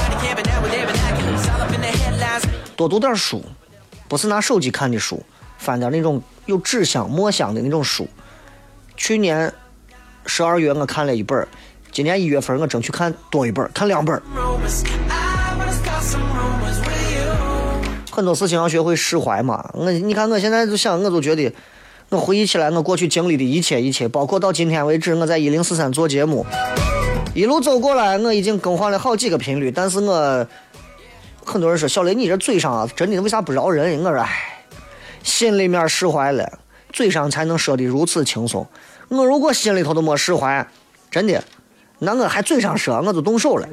[2.76, 3.44] 多读点书，
[4.08, 5.24] 不是拿手机看的书，
[5.60, 8.08] 翻点那种有纸香、墨香的那种书。
[8.96, 9.54] 去年
[10.26, 11.48] 十二月我看了一本儿，
[11.92, 14.22] 今年一月份我争取看多一本儿，看两本儿。
[18.12, 19.70] 很多事情要学会释怀嘛。
[19.74, 21.54] 我你看我现在就想，我就觉得，
[22.10, 26.44] 我回忆起来我过去经历的一切一切，包括到今天为止我在一零四三做节目，
[27.36, 30.48] 一路走过来，我已经更换了好几个频率，但是我
[31.46, 34.04] 很多人说小雷你这嘴上啊，真的为啥不饶人？
[34.04, 34.57] 我说唉，
[35.28, 36.60] 心里面释怀了，
[36.94, 38.66] 嘴上才能说的如此轻松。
[39.10, 40.66] 我如果心里头都没释怀，
[41.12, 41.44] 真的，
[42.00, 43.68] 那我还嘴上说，我就动手了。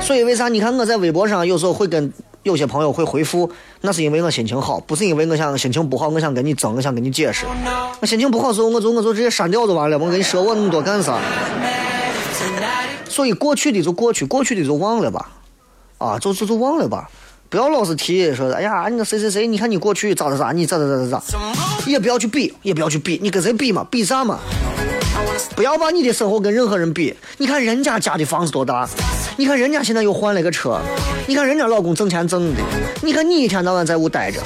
[0.00, 3.48] 所以为啥你看我在微博上有时候会跟有些朋友会回复，
[3.82, 7.46] 那是因为我心情好，不是因为我想心情不好，我想跟你争，我想跟你解释。
[8.00, 11.20] 我心情不好的时候，我就我就直接删掉就完了，我跟你说我那么多干啥？
[13.08, 15.30] 所以过去的就过去，过去的就忘了吧，
[15.98, 17.08] 啊，就就就忘了吧，
[17.52, 21.22] 不要老是提说，哎呀，你那谁谁谁，你看你过去咋咋咋，你咋咋咋咋咋，
[21.86, 23.86] 也不要去比，也不要去比，你跟谁比嘛？
[23.90, 24.38] 比啥嘛？
[25.54, 27.14] 不要把你的生活跟任何人比。
[27.36, 28.88] 你看人家家的房子多大，
[29.36, 30.80] 你看人家现在又换了个车，
[31.26, 32.62] 你看人家老公挣钱挣的，
[33.02, 34.40] 你看你一天到晚在屋待着，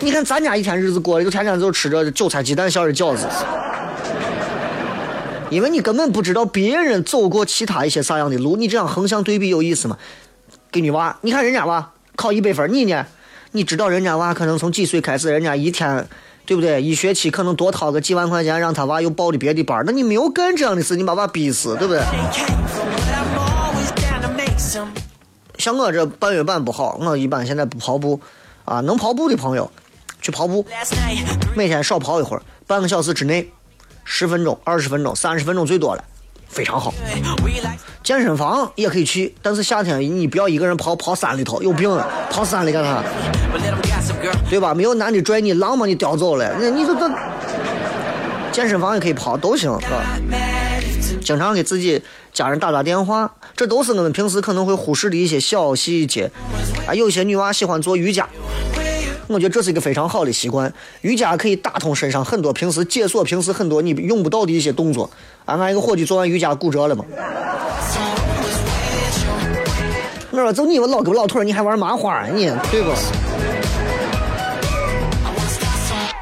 [0.00, 3.28] 你看咱家一天日子过的就天天就吃着韭菜鸡蛋馅的饺子。
[5.48, 9.96] 因为你根本不知道别人走过其他一些啥样的路，你这样横向对比有意思吗？
[10.72, 13.06] 给你娃，你看人家娃考一百分，你呢？
[13.52, 16.08] 你知道人家娃可能从几岁开始，人家一天，
[16.44, 16.82] 对不对？
[16.82, 22.02] 一学期可能多掏个几万块钱，让他娃又报的别的班，那你没有干这样的事，你把娃逼死，对不对？
[25.58, 28.20] 像我这半月板不好，我一般现在不跑步，
[28.64, 29.70] 啊，能跑步的朋友
[30.20, 30.66] 去跑步，
[31.54, 33.48] 每天少跑一会儿，半个小时之内，
[34.02, 36.02] 十分钟、二十分钟、三十分钟最多了，
[36.48, 36.92] 非常好。
[38.02, 43.02] 健身房也可以去，但是夏天你不要一个人跑跑山里头，有病了，跑山里干啥.
[44.48, 44.72] 对吧？
[44.74, 47.10] 没有男的拽你，狼把你叼走了，那你这这
[48.50, 50.02] 健身房也可以跑，都行，是吧
[51.20, 56.30] 经常给自己家人打打电话，这都是我们平时可能会忽视的一些小细节。
[56.86, 58.26] 啊，有些女娃喜欢做瑜伽，
[59.28, 60.72] 我觉得这是一个非常好的习惯。
[61.02, 65.08] 瑜伽可以打通身上很多平时解锁平时很多你用不到的一些动作。
[65.44, 67.04] 啊，俺一个伙计做完瑜伽骨折了嘛。
[70.30, 72.90] 我说就你们老胳膊老腿，你还玩麻花啊你对不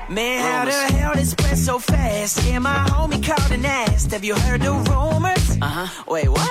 [0.09, 2.41] ？Man, how the hell did it spread so fast?
[2.49, 5.59] Yeah, my homie called and asked, Have you heard the rumors?
[5.61, 5.89] Uh huh.
[6.07, 6.49] Wait, what?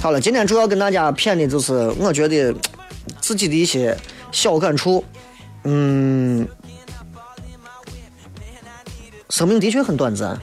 [0.00, 2.54] 好了，今天主要跟大家谝的就是我觉得
[3.20, 3.96] 自己的一些
[4.30, 5.04] 小感触。
[5.64, 6.46] 嗯，
[9.30, 10.38] 生命的确很短暂，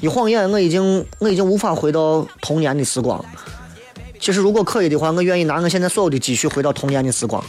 [0.00, 3.24] 一晃眼我已经我已经无法回到童年的时光。
[4.20, 7.42] 其实如果可以的话，我愿意拿我现在所有的积蓄回到童年的时光。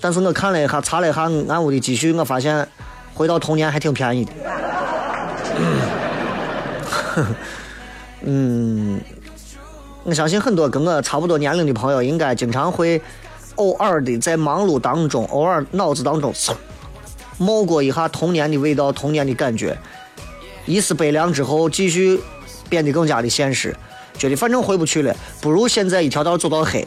[0.00, 2.66] 但是我看了一下，查了一下俺屋的积蓄，我发现
[3.14, 4.32] 回到童年还挺便宜的。
[8.22, 9.00] 嗯，
[10.04, 13.00] 我相信很多跟我差不多年龄的朋友，应该经常会
[13.56, 16.32] 偶尔的在忙碌当中，偶尔脑子当中
[17.38, 19.78] 冒过一下童年的味道、童年的感觉，
[20.66, 22.20] 一丝悲凉之后，继续
[22.68, 23.76] 变得更加的现实，
[24.18, 26.84] 觉得反正回不去了，不如现在一条道走到黑，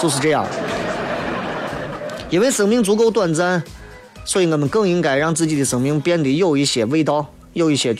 [0.00, 0.44] 就是这样。
[2.30, 3.62] 因为生命足够短暂，
[4.24, 7.94] 所以我们更应该让自己的生命变得有一些味道，有一些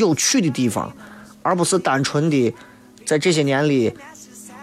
[0.00, 0.92] 有趣的地方，
[1.42, 2.52] 而不是单纯的
[3.06, 3.92] 在这些年里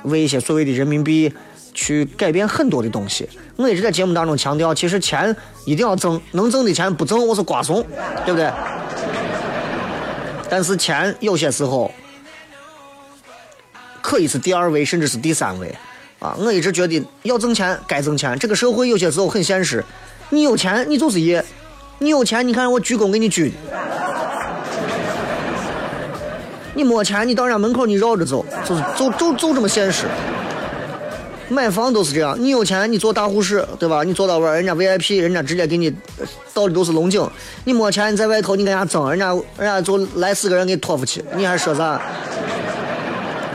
[0.04, 1.32] 为一些所谓的人民币
[1.73, 3.30] 去改变很多的东西。
[3.56, 7.84] 我一直在节目当中强调，其实钱一定要挣，能挣的钱不挣我是瓜怂，
[8.26, 8.52] 对不对？
[10.50, 11.91] 但是钱有些时候
[14.02, 15.73] 可以是第二位，甚至是第三位。
[16.19, 18.38] 啊，我一直觉得要挣钱该挣钱。
[18.39, 19.84] 这个社会有些时候很现实，
[20.30, 21.43] 你有钱你就是爷，
[22.00, 23.52] 你有钱你看我鞠躬给你鞠。
[26.78, 30.06] 你没钱，你到人家门口你绕着走，就是就就就这么现实。
[31.50, 34.04] 买房都是这样，你有钱你做大护士，对吧？
[34.04, 35.92] 你做到位，人家 VIP，人家直接给你
[36.54, 37.28] 倒的都是龙井。
[37.63, 42.00] 你没钱，你在外头你跟人家争，人家人家就来四个人给你拖出去，你还说啥？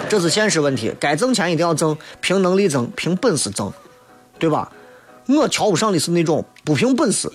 [0.09, 3.73] 这是现实问题，该挣钱一定要挣，凭能力挣，凭本事挣，
[4.41, 4.69] 对吧？
[5.29, 7.31] 我瞧不上的是那种不凭本事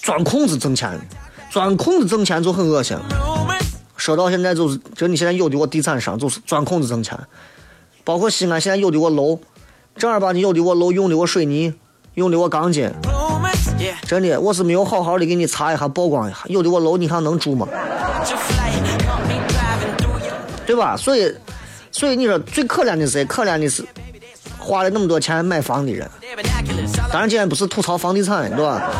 [0.00, 0.96] 钻空子挣钱，
[1.50, 2.96] 钻空子挣钱就很恶心。
[4.00, 7.18] 说到现在就是，真的现在有的我地产商就是钻空子挣钱，
[8.02, 9.38] 包括西安现在有的我楼，
[9.94, 11.74] 正儿八经有的我楼用的我水泥，
[12.14, 12.90] 用的我钢筋，
[14.06, 17.68] 真的我是没有好好的给你查一下曝光一下，有的我楼你看能住吗
[20.66, 20.96] 对吧？
[20.96, 21.34] 所以，
[21.92, 23.24] 所以你说最可怜的是谁？
[23.26, 23.84] 可怜的是
[24.58, 26.08] 花了那么多钱买房的人。
[27.12, 28.90] 当然，今天不是吐槽房地产，对吧？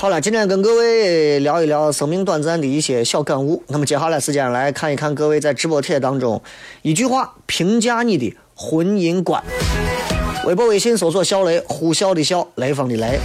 [0.00, 3.62] 好了，今天跟各位聊一聊生命短暂的一些小感悟。
[3.66, 6.40] 那么接下来时间来看一看各位在直播帖当中
[6.80, 9.44] 一句话评价你的婚姻观。
[10.46, 13.20] 微博、微信搜索“小雷”，呼啸的啸，雷锋的雷。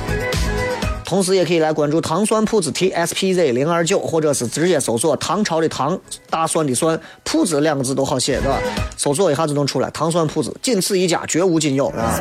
[1.05, 5.97] 同时也可以来关注糖蒜铺子 T S P Z 零二九，或者是直接搜索唐朝的唐，
[6.29, 8.59] 大蒜的蒜，铺子两个字都好写，对吧？
[8.97, 12.19] 搜索一下就能出来，糖蒜铺子，仅此一家，绝无仅有，啊。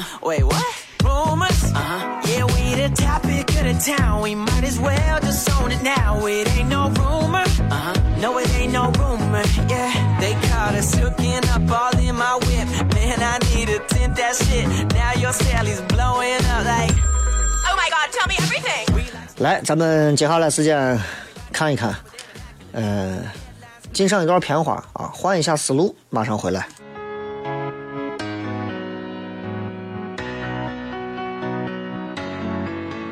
[0.00, 0.18] Huh.
[0.22, 0.64] Wait, what?
[1.02, 1.72] Rumors?
[1.72, 2.20] Uh huh.
[2.26, 4.22] Yeah, we the topic of the town.
[4.22, 6.24] We might as well just own it now.
[6.26, 7.44] It ain't no rumor.
[7.70, 7.94] Uh huh.
[8.20, 9.42] No, it ain't no rumor.
[9.68, 12.68] Yeah, they caught us hooking up all in my whip.
[12.94, 14.66] Man, I need to tint that shit.
[14.94, 16.94] Now your Sally's blowing up like.
[17.66, 18.94] Oh my god, tell me everything.
[18.94, 20.98] We like 来，咱们接下来时间
[21.52, 21.94] 看一看，
[22.72, 23.24] 呃，
[23.92, 26.66] 进上一段片花啊，换一下思路，马上回来。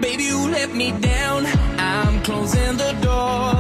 [0.03, 1.47] Baby, you let me down.
[1.79, 3.55] I'm closing the door.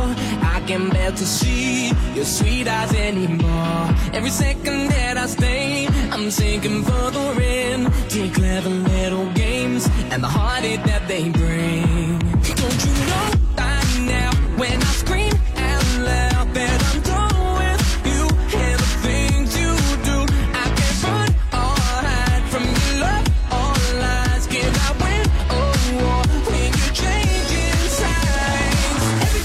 [0.54, 3.84] I can't bear to see your sweet eyes anymore.
[4.12, 10.28] Every second that I stay, I'm sinking further in your clever little games and the
[10.28, 12.18] heartache that they bring.
[12.18, 15.31] Don't you know by now when I scream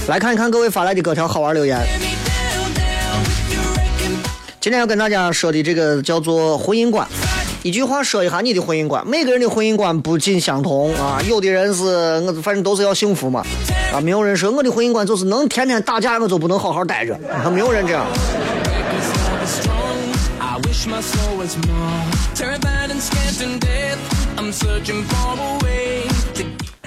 [0.08, 1.78] 来看一看各位发来的各条好玩留言。
[4.58, 7.06] 今天要跟大家说的这个叫做婚姻观。
[7.62, 11.20] 一句话说一下你的婚姻观，每个人的婚姻观不尽相同啊。
[11.28, 13.44] 有的人是我反正都是要幸福嘛，
[13.92, 18.06] 啊，没有人说我的婚姻观就是能天天打架我就不能好好待着，啊，没有人这样。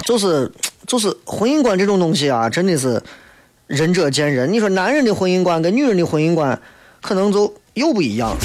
[0.04, 0.52] 就是
[0.88, 3.02] 就是婚姻观这种东西啊，真的是
[3.68, 4.52] 仁者见仁。
[4.52, 6.60] 你说男人的婚姻观跟女人的婚姻观，
[7.02, 8.36] 可能就又不一样。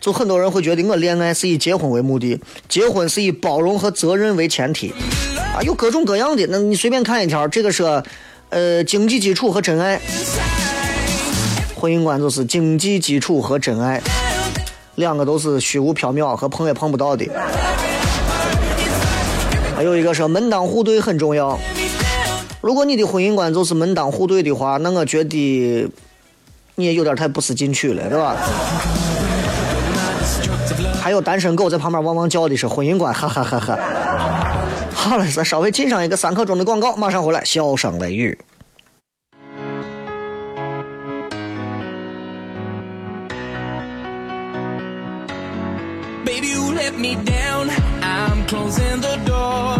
[0.00, 4.94] 就很多人会觉得我恋爱是以结婚为目的，结婚是以包容和责任为前提，
[5.54, 6.46] 啊，有各种各样的。
[6.48, 8.02] 那你随便看一条，这个说，
[8.48, 10.00] 呃，经济基础和真爱，
[11.74, 14.00] 婚姻观就是经济基础和真爱，
[14.94, 17.26] 两个都是虚无缥缈和碰也碰不到的。
[19.80, 21.58] 还有一个说门当户对很重要。
[22.60, 25.90] 如果你的婚姻观就是门当户对的话，那我觉得
[26.74, 28.36] 你也有点太不思进取了，对吧？
[31.00, 33.78] 还有单身狗在旁边汪汪叫的是婚姻观，哈哈哈哈。
[34.92, 38.38] 好了，咱稍微进上一个三刻钟的广告，马上回来，笑声雷雨。
[46.26, 47.49] Baby, you let me down.
[48.50, 49.78] Closing the door.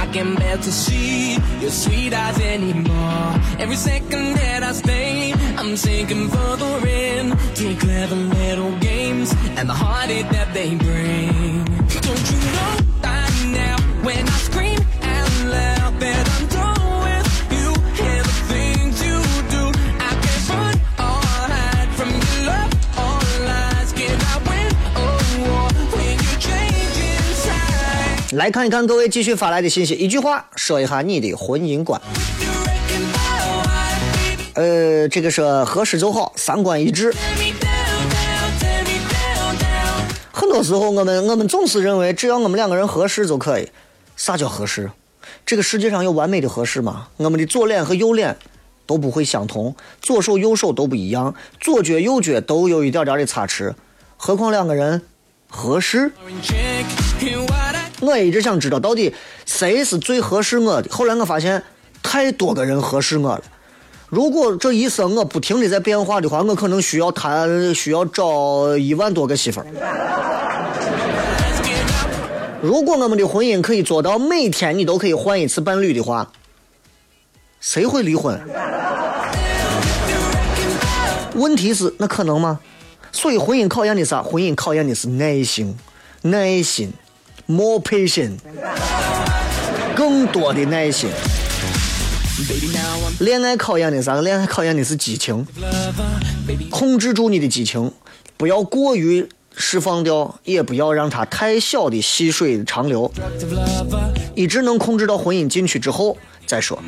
[0.00, 3.40] I can bear to see your sweet eyes anymore.
[3.58, 9.72] Every second that I stay, I'm sinking further in to clever little games and the
[9.72, 11.64] heartache that they bring.
[11.88, 16.71] Don't you know by now when I scream out loud that I'm done
[28.32, 32.00] 来看一看各位继续发来的信息，一句话说一下你的婚姻观。
[34.54, 37.12] 呃，这个是合适就好，三观一致。
[40.32, 43.68] 很多时候，我们我们总是认为只要我们两个人合适就可以。
[44.16, 44.90] 啥叫合适？
[45.44, 47.08] 这个世界上有完美的合适吗？
[47.18, 48.38] 我们的左脸和右脸
[48.86, 53.74] 都不会相同，左手右手都不一样，左脚右脚都有一点点的差池，
[54.16, 55.02] 何况两个人
[55.50, 56.10] 合适？
[58.02, 59.14] 我一直想知道到底
[59.46, 60.90] 谁是最合适我的。
[60.90, 61.62] 后来我发现
[62.02, 63.42] 太多个人合适我了。
[64.08, 69.66] 如果这一生我不停的在变化的话，我可能需要谈，需要找一万多个媳妇儿。
[72.60, 76.30] 如果我们的婚姻可以做到每天你都可以换一次伴侣的话，
[77.60, 78.38] 谁会离婚？
[81.34, 82.58] 问题是，那可能吗？
[83.12, 84.22] 所以婚姻考验的啥？
[84.22, 85.76] 婚姻考验的是耐心，
[86.22, 86.92] 耐心
[87.52, 88.38] ，more patient，
[89.94, 91.10] 更多的耐心。
[93.20, 94.20] 恋爱考验的啥？
[94.20, 95.46] 恋爱考验的是激情，
[96.70, 97.92] 控制住你的激情，
[98.36, 103.12] 不要过于释放掉，也不要让它太小的细水长流，
[104.34, 106.82] 一直能控制到婚姻进去之后再说。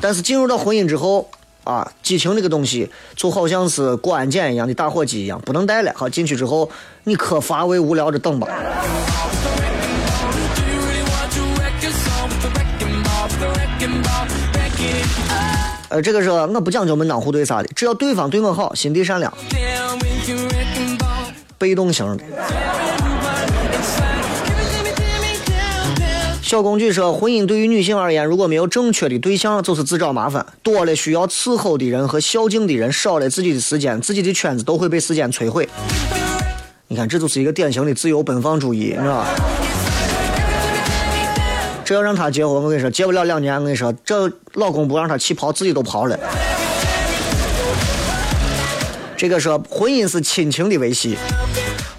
[0.00, 1.30] 但是进入到婚姻之后
[1.64, 5.92] 啊，激情这个东西就好像是过安检一样的打火机一样，不能带了。
[5.94, 6.68] 好，进去之后
[7.04, 8.48] 你可乏味无聊着等吧。
[15.88, 19.32] 呃，这个是我不讲究门当户对啥的，只要对方对我好，心地善良，
[21.58, 22.24] 被动型的。
[26.40, 30.44] 小工具说，婚姻对于女性而言，如果没有正确的对象，就是自找麻烦。
[30.62, 35.68] 多了需要伺候的人和孝敬的人，少了自己的时间，自己的圈子都会被时间摧毁。
[36.88, 39.26] 你看，这就是一个典型的自由奔放主义，你知道吧？
[41.92, 46.18] 这要让他结婚，我跟你说，结不了两年，我跟你说，这老公不让他起跑，自己都跑了。
[49.14, 51.18] 这个说婚姻是亲情的维系，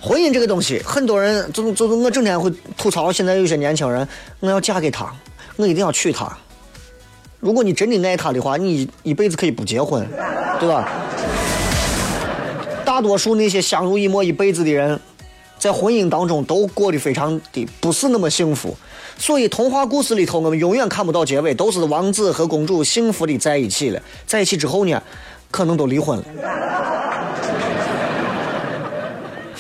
[0.02, 4.08] 婚姻这个东西，很多人就就是我整天会吐槽，现在有些年轻人，
[4.40, 5.14] 我要嫁给他，
[5.58, 6.36] 我一定要娶她。
[7.40, 10.04] 如果你真的爱他的话，你一辈子可以不结婚，
[10.60, 10.90] 对吧？
[12.84, 15.00] 大多数那些相濡以沫一辈子的人，
[15.60, 18.76] 在婚姻当中都过得非常的不是那么幸福。
[19.18, 24.02] 所以童话故事里头，我们永远看不到结尾，都是王子和公主幸福的在一起了。
[24.26, 25.02] 在一起之后呢，
[25.50, 26.26] 可能都离婚了。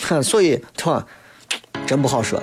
[0.07, 1.05] 哼， 所以对吧？
[1.85, 2.41] 真不好说。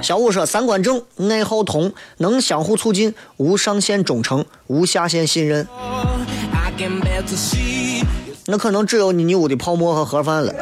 [0.00, 5.66] 小五说：“三观正，爱好同，能相互促进，无上限忠诚，无下限信任。
[8.46, 10.54] 那可能只有你屋的泡沫和盒饭了。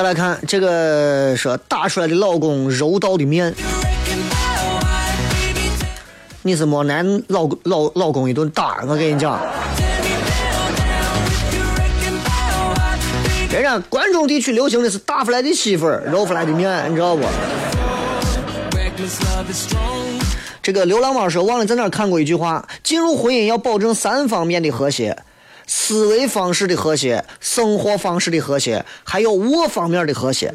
[0.00, 3.54] 再来看这个说打出来的老公揉到的面，
[6.40, 9.38] 你是没男老老老公一顿打，我跟你讲，
[13.52, 17.22] 人家关中地区流行的是打出来的媳妇儿揉出来的面，你知道不？
[20.62, 25.18] 这个流浪猫说忘了在哪儿看过一句话：进入婚姻要保证三方面的和谐，
[25.72, 30.52] 思维方式的和谐生活方式的和谐还有我方面的和谐。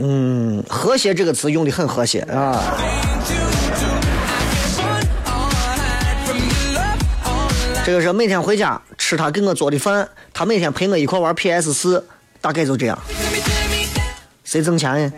[0.00, 2.60] 嗯和谐这个词用的很和谐啊。
[7.86, 12.04] 这个是每天回家吃他给我做的饭他每天陪我一块玩 ps 四
[12.40, 12.98] 大概就这样。
[14.42, 15.12] 谁挣钱呢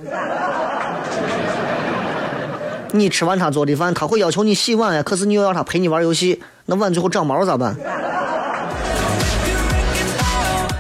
[2.97, 7.77] 你吃完他做的饭，他会要求你洗碗呀，可是你又要他陪你玩游戏，那碗最后长毛咋办？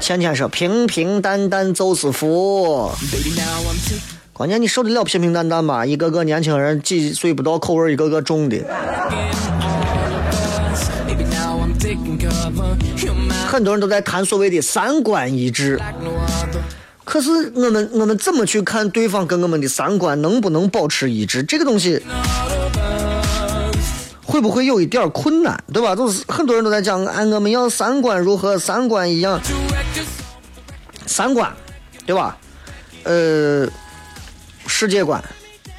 [0.01, 2.91] 倩倩说：“平平淡淡就是福。”
[4.33, 5.85] 关键你受得了平平淡淡吗？
[5.85, 8.59] 一个个年轻人几岁不到，口味一个个重的，
[13.49, 15.81] 很多人都在谈所谓的三观一致。
[17.07, 21.41] 可是我们我们怎么去看对方跟我们的三观能不能保持一致？
[21.45, 22.03] 这个东西
[24.25, 25.95] 会不会有一点困难，对吧？
[25.95, 29.41] 就是很多人都在讲，哎，我们要三观如何，三观一样，
[31.07, 31.51] 三观，
[32.05, 32.37] 对吧？
[33.05, 33.69] 呃，
[34.67, 35.23] 世界观、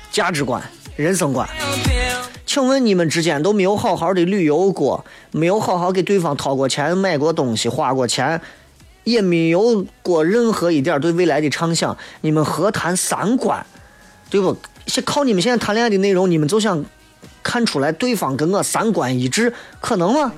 [0.10, 0.64] 价值观、
[0.96, 1.48] 人生观。
[2.46, 8.42] 请问你们之间都没有好好的旅游过，没有好好给对方掏过钱、买过东西、花过钱，
[9.08, 13.66] 也没有过任何一点对未来的畅想，你们何谈三观？
[14.30, 14.58] 对不？
[15.06, 16.84] 靠你们现在谈恋爱的内容，你们就想
[17.42, 20.34] 看出来对方跟我三观一致，可能吗？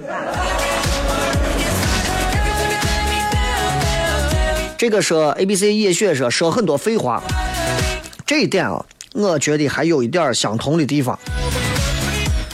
[4.77, 7.23] 这个说 A B C 叶雪说说很多废话，
[8.23, 11.17] 这一点啊，我觉得还有一点相同的地方，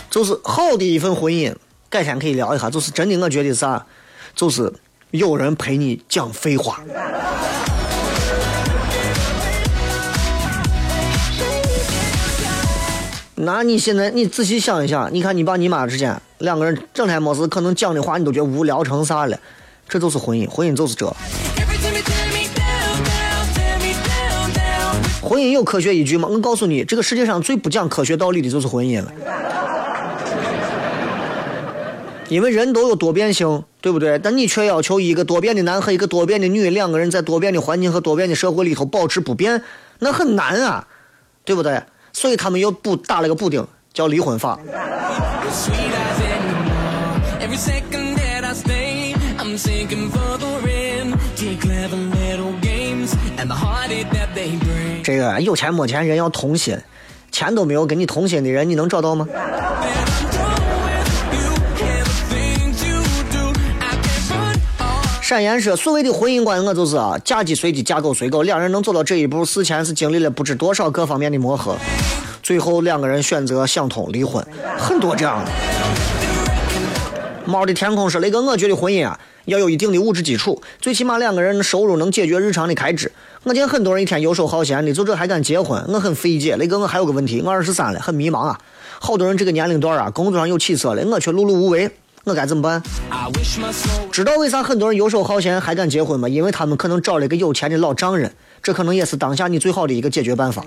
[0.10, 1.54] 就是好的一份婚姻，
[1.90, 3.86] 改天可以聊一下，就是真的，我觉得啥，
[4.34, 4.72] 就是
[5.16, 6.80] 有人陪你讲废话。
[13.38, 19.38] 那你现在你仔细想一想，你看你爸你妈之间两个人整天没事，可能讲的话你都觉得无聊成啥了，
[19.88, 21.06] 这就是婚姻，婚姻就是这。
[25.22, 26.28] 婚姻有科学依据吗？
[26.32, 29.12] 我告诉你，这个世界上最不讲科学道理的就是婚姻了。
[32.30, 34.18] 因为人都有多变性，对不对？
[34.20, 39.62] 但你却要求一个多变的男和一个多变的女，两个人在多变的环境和多变的社会里头保持不变，
[40.00, 40.88] 那很难啊，
[41.44, 41.82] 对不对？
[42.14, 44.60] 所以他们又补，打了个补丁，叫离婚法。
[55.04, 56.76] 这个有钱没钱人要同心，
[57.32, 59.28] 钱都没有跟你同心的人你能找到吗？
[65.28, 71.76] 闪言说，所谓的婚姻观，我就是啊，嫁鸡随鸡，嫁狗随狗，两人能走到这一步，事前是经历了不知多少各方面的磨合，
[72.44, 74.46] 最后两个人选择想通离婚，
[74.78, 75.52] 很多这样的。
[77.44, 83.12] 猫的天空说，雷哥，我觉得婚姻啊，要有一定的物质基础，最起码两个人收入能解决日常的开支。
[83.42, 86.56] 我见很多人一天游手好闲的，就这还敢结婚，我很费解。
[86.56, 88.60] 雷哥，我还有个问题，我二十三了，很迷茫啊。
[89.00, 91.90] 好多人这个年龄段啊，工作上有起色了，我却碌碌无为，
[92.26, 92.82] 我该怎么办？
[94.12, 96.28] 知道为啥很多人游手好闲还敢结婚吗？
[96.28, 100.66] 因为他们可能找了一个有钱的老丈人，这可能也是当下你最好的一个解决办法。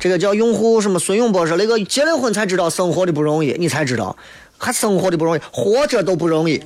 [0.00, 4.16] 这个叫用户什么孙永波说，那个结了婚才知道生活的不容易，你才知道，
[4.58, 6.60] 还生活的不容易，活着都不容易。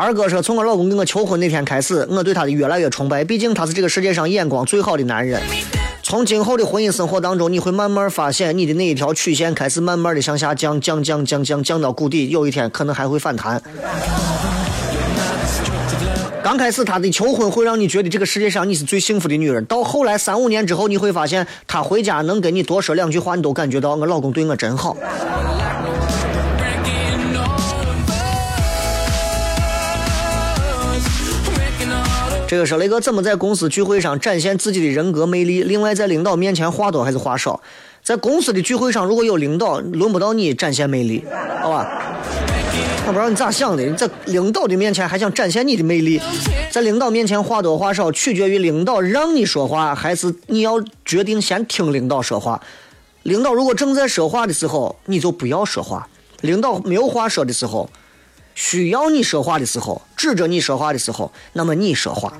[0.00, 5.42] 二哥说，从我老公跟我求婚那天开始，我对他的越来越崇拜，毕竟他是这个世界上眼光最好的男人。
[6.04, 13.60] 从今后的婚姻生活当中，你会慢慢发现你的那一条曲线开始慢慢的向下降，降降降降降到谷底，有一天可能还会反弹。
[16.44, 24.96] 刚开始他的求婚会让你觉得这个世界上你是最幸福的女人，到后来三五年之后，你会发现他回家能跟你多说两句话，你都感觉到我老公对我真好。
[32.48, 35.62] 这个是雷哥怎么在公司聚会上展现自己的人格魅力？
[35.64, 37.60] 另外，在领导面前话多还是话少？
[38.02, 41.22] 在公司的聚会上，如果有领导，轮不到你展现魅力，
[41.60, 41.86] 好吧？
[43.06, 46.18] 我不知道你咋想的，你在领导的面前还想展现你的魅力，
[46.70, 52.58] 在领导面前话多话少，取决于领导让你说话，还是你要决定先听领导说话。
[53.24, 56.00] 领导如果正在说话的时候，你就不要说话；
[56.40, 57.90] 领导没有话说的时候，
[58.60, 62.32] 需要你说话的时候，指着你说话的时候，那么你说话。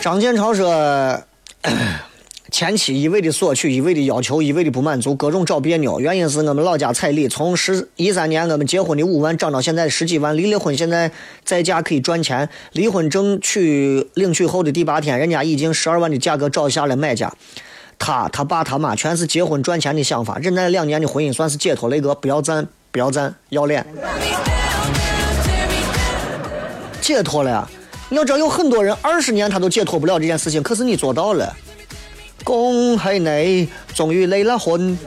[0.00, 1.20] 张建超说，
[2.52, 5.98] 前妻一味的索取，一味的要求，一味的不满足，各种找别扭。
[5.98, 11.10] 原因是我们老家彩礼从十一三年我们结婚的五万涨到现在十几万，离了婚现在
[11.44, 12.48] 在家可以赚钱。
[12.70, 17.34] 离婚证取领取后的第八天，人家已经十二万的价格找下了买家。
[18.00, 23.86] 他、他爸、他妈全是结婚赚钱的想法，忍耐两年的婚姻算是解脱了一个，不要赞，不要赞，要脸。
[27.02, 27.68] 解脱了！
[28.08, 31.54] 你要知道，有很多人二十年他都解脱不了这件事情，可是你做到了。
[32.42, 34.98] 恭喜你，终于离了婚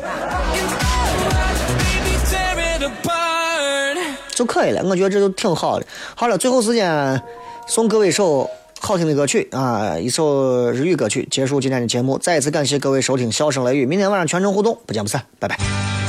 [4.35, 4.83] 就可以了。
[4.83, 5.85] 我觉得这就挺好的。
[6.15, 7.21] 好了，最后时间
[7.65, 8.47] 送各位一首
[8.85, 12.17] 好听的歌曲啊，一首日语歌曲，结束今天的节目。
[12.17, 16.02] 再一次感谢各位收听《笑声雷雨》，明天晚上全程互动，不见不散，拜拜。